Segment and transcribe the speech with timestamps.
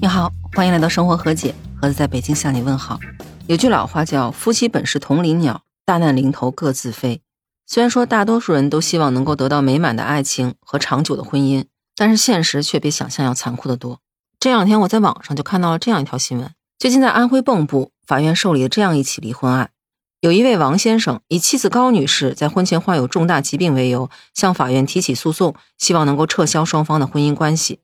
[0.00, 3.00] 你好，欢迎来到生活和解，盒子在北京向你问好。
[3.46, 7.22] 有句老话叫“夫妻本是同林鸟，大难临头各自飞”。
[7.66, 11.64] 虽然说大多数人都希望能够得到美满的爱情和长久的婚姻，
[11.96, 14.00] 但是现实却比想象要残酷得多。
[14.38, 19.70] 这两天我在网上就看到了这样一条新闻：最近在安徽蚌埠法院受理了这样一起离婚案。
[20.20, 27.80] 有一位王先生以妻子高女士在婚前患有重大疾病为由，向法院提起诉讼，希望能够撤销双方的婚姻关系。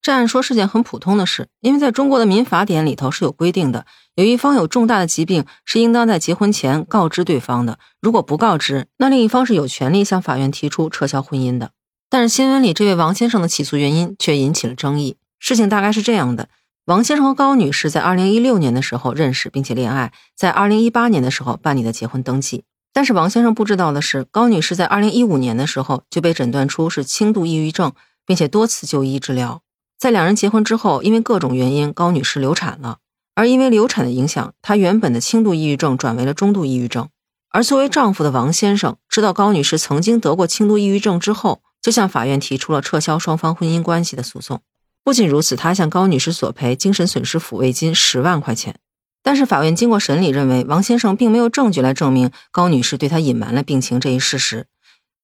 [0.00, 3.84] 这按说是件很普通的事，因为在中国的民法典里头是有规定的，
[4.14, 11.72] 有一方有重大的疾病是应当在结婚前告知对方的，如果不告知，那另一方是有权利向法院提出撤销婚姻的。
[12.08, 15.16] 但是新闻里这位王先生的起诉原因却引起了争议。
[15.38, 16.48] 事情大概是这样的。
[16.86, 22.62] 王先生和高女士在二零一六年的时候认识并且恋爱，在二零一八年的时候办理的结婚登记。
[22.92, 27.92] 但是王先生不知道的是，高女士在二零一五年的时候就被诊断出是轻度抑郁症，
[28.24, 29.62] 并且多次就医治疗。
[29.98, 32.98] 在两人结婚之后，因为各种原因，高女士流产了。
[33.34, 37.08] 而因为流产的影响，她原本的轻度抑郁症转为了中度抑郁症。
[37.50, 44.60] 而作为丈夫的王先生知道高女士曾经得过轻度抑郁症之后，就向法院提出了撤销双方婚姻关系的诉讼。
[45.06, 48.74] 不仅如此，他向高女士索赔精神损失抚慰金十万块钱。
[49.22, 54.66] 但是法院经过审理，认为王先生并没有证据来证明高女士对他隐瞒了病情这一事实，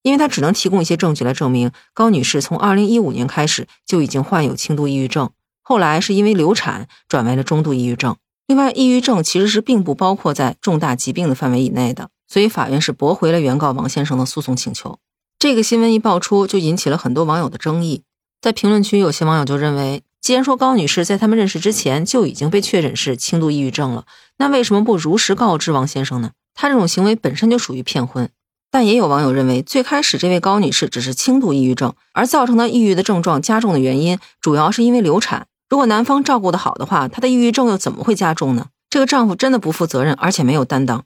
[0.02, 5.30] 因为他只能提供一些证据来证明高女士从2015年开始就已经患有轻度抑郁症，
[5.62, 8.16] 后来是因为流产转为了中度抑郁症。
[8.46, 15.00] 另外，抑郁症其实是并不包括在重大疾病的范围以内的，所以法院是驳回了原告王先生的诉讼请求。
[15.40, 18.04] 这个新闻一爆出，就引起了很多网友的争议。
[18.42, 24.04] 在评论区，有些网友就认为，既然说高女士在他们认识之前就已经被确诊是轻度抑郁症了，
[24.38, 26.32] 那为什么不如实告知王先生呢？
[26.52, 28.28] 他这种行为本身就属于骗婚。
[28.68, 35.46] 但也有网友认为，最开始这位高女士只是轻度抑郁症，而造成的抑郁的症状加重的原因，主要是因为流产。
[35.68, 38.66] 如果男方照顾的好的话，她的抑郁症又怎么会加重呢？
[38.90, 41.04] 这个丈夫真的不负责任，而且没有担当。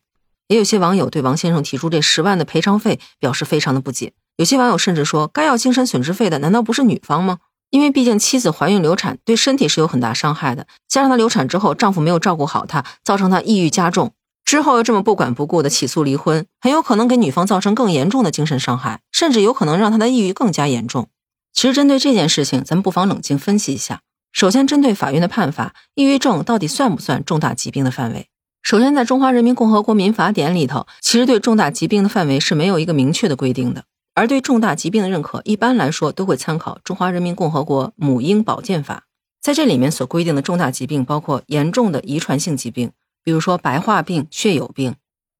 [0.48, 4.14] 也有些网友对王先生提出这十万的赔偿费表示非常的不解。
[4.36, 7.38] 有些网友甚至说，该要精神损失费的难道不是女方吗？
[7.70, 14.12] 因为毕竟妻子怀孕流产对身体是有很大伤害的，加上她流产之后丈夫没有照顾好她，造成她抑郁加重，
[14.44, 21.08] 之后又这么不管不顾的起诉离婚，很有可能给女方造成更严重的精神伤害，甚至有可能让她的抑郁更加严重。
[21.52, 24.02] 其实针对这件事情，咱们不妨冷静分析一下。
[24.32, 28.28] 首先，针对法院的判罚，抑郁症到底算不算重大疾病的范围？
[28.62, 33.84] 首先，在中华人民共和国民法典里头，其实对重大疾病的范围是没有一个明确的规定的。
[34.16, 38.94] 而对重大疾病的认可，一般来说都会参考《中华人民共和国母婴保健法》。
[39.42, 44.92] 在这里面所规定的重大疾病，包括严重的遗传性疾病，比如说白化病、血友病；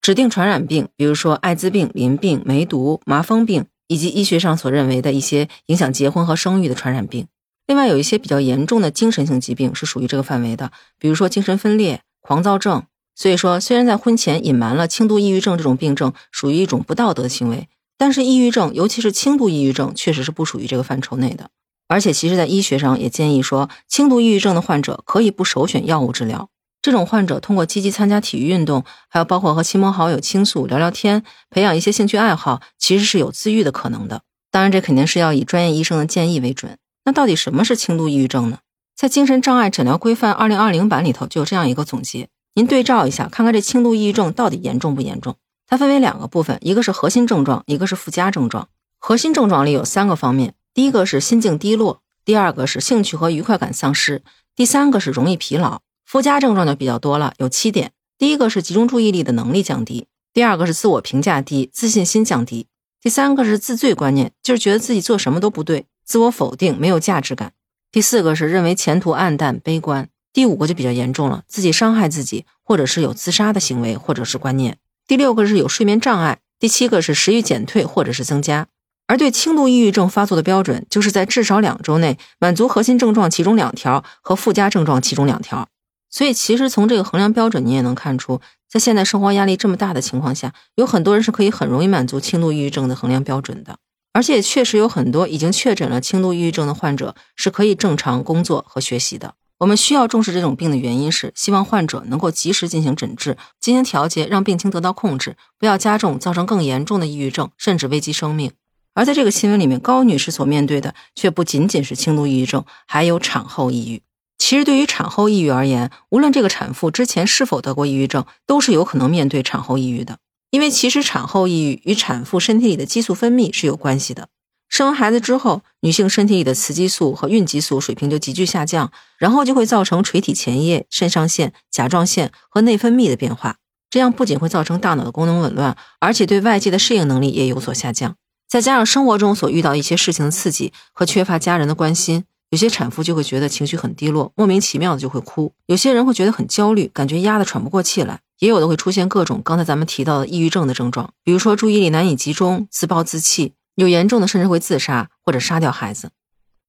[0.03, 7.27] 指定传染病，比如说艾滋病、淋病、梅毒、麻风病，以及医学上所认为的一些影响结婚和生育的传染病。
[7.67, 12.83] 另外，有一些比较严重的精神性疾病是属于这个范围的，比如说精神分裂、狂躁症。
[13.15, 17.71] 所以说，虽然在婚前隐瞒了轻度抑郁症这种病症，属于一种不道德的行为。
[17.99, 21.51] 但是抑郁症，尤其是轻度抑郁症，确实是不属于这个范畴内的。
[21.89, 26.49] 而且，其实，在医学上也建议说，轻度抑郁症的患者可以不首选药物治疗。
[26.83, 34.23] 这种患者通过积极参加体育运动，还有包括和亲朋好友倾诉、聊聊天，培养一些兴趣爱好，其实是有自愈的可能的。
[34.51, 36.77] 当然，这肯定是要以专业医生的建议为准。
[37.05, 38.59] 那到底什么是轻度抑郁症呢？
[38.97, 45.37] 在《精神障碍诊疗规范（二零二零版）》里头就有这样一个总结，您对照一下，看看这轻度抑郁症到底严重不严重。
[45.67, 48.69] 它分为两个部分，一个是核心症状，一个是附加症状。
[48.99, 54.23] 核心症状里有三个方面：第一个是心境低落，第二个是兴趣和愉快感丧失，
[54.55, 55.81] 第三个是容易疲劳。
[56.05, 57.93] 附加症状就比较多了，有七点。
[58.17, 62.69] 第一个是集中注意力的能力降低，第二个是自我评价低，自信心降低，
[63.03, 67.53] 第三个是自罪观念，就是觉得自己做什么都不对，自我否定，没有价值感。
[67.91, 70.09] 第四个是认为前途暗淡、悲观。
[70.33, 74.79] 第五个就比较严重了，自己伤害自己，或者是有自杀的行为，或者是观念。
[75.07, 78.67] 第六个是有睡眠障碍，第七个是食欲减退或者是增加。
[79.07, 85.69] 而对轻度抑郁症发作的标准，就是在至少两周内满足核心症状其中两条和附加症状其中两条。
[86.11, 93.77] 所以，其实从这个衡量标准，你也能看出，在现在生活压力这么大的情况下，有很多人是可以很容易满足轻度抑郁症的衡量标准的。
[94.13, 99.35] 而且，确实有很多已经确诊了轻度抑郁症的患者是可以正常工作和学习的。
[99.59, 108.53] 我们需要重视这种病的原因是，希望患者能够及时进行诊治、进行调节，让病情得到控制，不要加重，造成更严重的抑郁症，甚至危及生命。
[108.93, 114.03] 而在这个新闻里面，高女士所面对的却不仅仅是轻度抑郁症，还有产后抑郁。
[114.37, 120.19] 其实，对于产后抑郁而言，无论这个产妇之前是否得过抑郁症，都是有可能面对产后抑郁的。
[120.51, 124.29] 因为其实产后抑郁与产妇身体里的激素分泌是有关系的。
[124.69, 133.57] 生完孩子之后，女性身体里的雌激素和孕激素水平就急剧下降，然后就会造成垂体前叶、肾上腺、甲状腺和内分泌的变化。
[133.89, 138.17] 这样不仅会造成大脑的功能紊乱，而且对外界的适应能力也有所下降。
[138.49, 145.53] 再加上生活中所遇到一些事情的刺激和缺乏家人的关心，有些产妇就会觉得情绪很低落，莫名其妙的就会哭。
[145.67, 148.21] 有些人会觉得很焦虑，感觉压得喘不过气来。
[148.41, 156.11] 也有的会出现各种刚才咱们提到的抑郁症的症状，比如说注意力难以集中、自暴自弃，有严重的甚至会自杀或者杀掉孩子。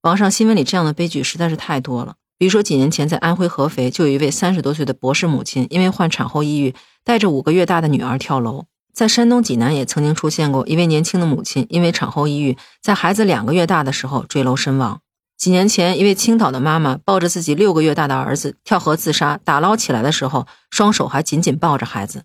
[0.03, 2.15] 网上新闻里这样的悲剧实在是太多了。
[2.37, 8.65] 比如说几年前在安徽合肥，就有一位三十多岁的博士母亲，因为患产后抑郁，带着五个月大的女儿跳楼。
[8.93, 15.01] 在山东济南也曾经出现过一位年轻的母亲，因为产后抑郁，在孩子两个月大的时候坠楼身亡。
[15.35, 22.23] 几年前，一位青岛的妈妈抱着自己六个月大的儿子跳河自杀，打捞起来的时候，双手还紧紧抱着孩子。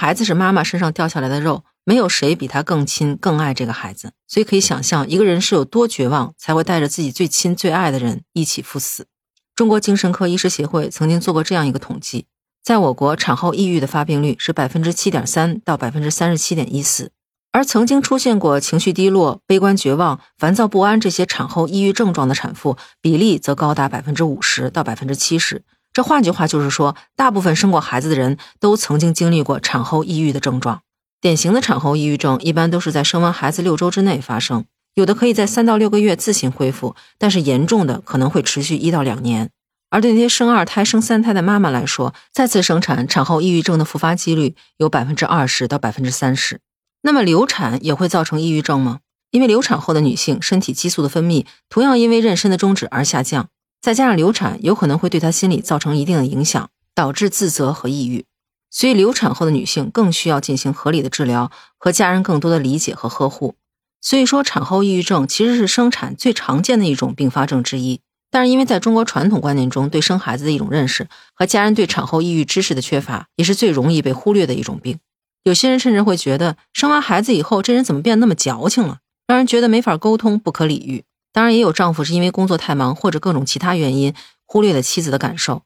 [0.00, 4.12] 孩子是妈妈身上掉下来的肉，没有谁比他更亲、更爱这个孩子。
[4.28, 9.08] 所以可以想象，一个人是有多绝望，才会带着自己最亲、最爱的人一起赴死。
[9.56, 12.26] 中国精神科医师协会曾经做过这样一个统计，
[12.62, 17.10] 在我国产后抑郁的发病率是百分之七点三到百分之三十七点一四。
[17.50, 25.64] 而曾经出现过情绪低落、悲观绝望、烦躁不安这些产后抑郁症状的产妇比例则高达百分之五十到百分之七十。
[25.98, 30.82] 这换句话就是说，大部分生过孩子的人都曾经经历过产后抑郁的症状。
[31.20, 34.64] 典型的产后抑郁症一般都是在生完孩子六周之内发生，
[34.94, 39.50] 有的可以在三到六个月自行恢复，但是严重的可能会持续一到两年。
[39.90, 46.60] 而对那些生二胎、生三胎的妈妈来说，再次生产产后抑郁症的复发几率有百分之二十到百分之三十。
[47.02, 49.00] 那么流产也会造成抑郁症吗？
[49.32, 53.48] 因为流产后的女性身体激素的分泌同样因为妊娠的终止而下降，
[53.80, 58.24] 再加上流产有可能会对她心理造成一定的影响，导致自责和抑郁。
[58.70, 63.54] 所以流产后的女性更需要进行合理的治疗和家人更多的理解和呵护。
[64.00, 68.00] 所以说，产后抑郁症其实是生产最常见的一种并发症之一。
[68.30, 74.98] 但是因为在中国传统观念中对生孩子的一种认识和家人对产后抑郁知识的缺乏，也是最容易被忽略的一种病。
[75.44, 81.04] 有些人甚至会觉得，生完孩子以后，这人怎么变那么矫情了，让人觉得没法沟通，不可理喻。
[81.32, 84.14] 当然，也有丈夫是因为工作太忙或者各种其他原因，
[84.44, 85.62] 忽略了妻子的感受。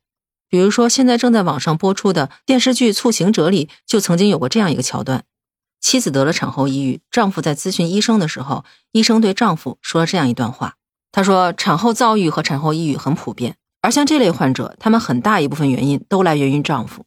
[0.48, 5.24] 比如说，现在正在网上播出的电视剧《促行者》里，就曾经有过这样一个桥段：
[5.80, 10.74] 妻子得了产后抑郁，丈夫在咨询医生的时候，医生对丈夫说了这样一段话。
[11.10, 17.04] 他说，产后躁郁和产后抑郁很普遍，而像这类患者，他们很大一部分原因都来源于丈夫。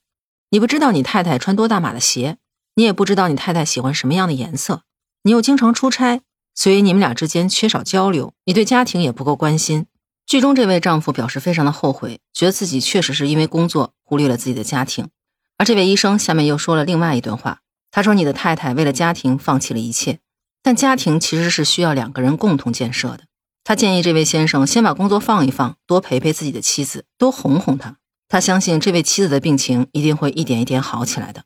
[0.49, 2.37] 你不知道你太太穿多大码的鞋。
[2.77, 4.81] 你也不知道你太太喜欢什么样的颜色，
[5.23, 6.19] 你又经常出差，
[6.55, 9.85] 所以你们俩之间缺少交流，你对家庭也不够关心。
[10.25, 15.09] 剧中这位丈夫表示非常的后悔，觉得自己确实是因为工作忽略了自己的家庭。
[15.57, 17.59] 而这位医生下面又说了另外一段话，
[17.91, 20.19] 他说：“你的太太为了家庭放弃了一切，
[20.63, 23.25] 但家庭其实是需要两个人共同建设的。”
[23.63, 27.97] 他建议这位先生先把工作放一放，多陪陪自己的妻子，多哄哄她。
[28.27, 31.43] 他相信这位妻子的病情一定会一点一点好起来的。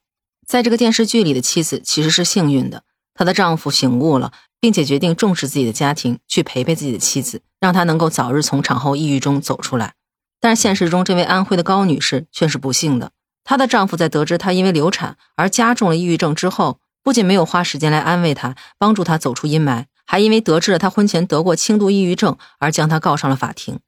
[0.47, 2.83] 在这个电视剧里的妻子其实是幸运的，
[3.13, 9.93] 她的丈夫醒悟了，并且决定重视自己的家庭，去陪陪自己的妻子，让她能够早日从产后抑郁中走出来。
[10.39, 13.11] 但是现实中，这位安徽的高女士却是不幸的，
[13.43, 23.79] 她的丈夫在得知她因为流产而加重了抑郁症之后，不仅没有花时间来安慰她，帮助她走出阴霾，还因为得知了她婚前得过轻度抑郁症而将她告上了法庭。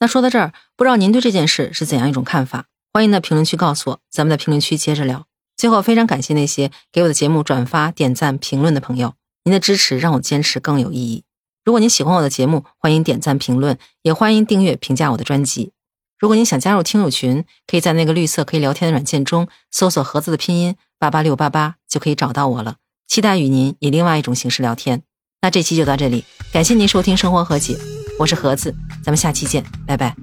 [0.00, 2.66] 那说到这儿，不知道您对这件事是怎样一种看法？
[2.92, 5.26] 欢迎在评论区告诉我，咱们在评论区接着聊。
[5.56, 11.24] 最后，非常感谢那些给我的节目转发、点赞、评论的朋友，您的支持让我坚持更有意义。
[11.64, 15.72] 如果您喜欢我的节目，欢迎点赞、评论，也欢迎订阅、评价我的专辑。
[16.18, 22.76] 如果您想加入听友群，可以在那个绿色可以聊天的软件中搜索“盒子”的拼音八八六八八，就可以找到我了。
[23.06, 25.02] 期待与您以另外一种形式聊天。
[25.42, 27.74] 那这期就到这里，感谢您收听《生活和解》，
[28.18, 30.16] 我是盒子，咱们下期见，拜拜。